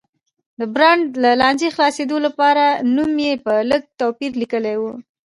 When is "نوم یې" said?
2.95-3.33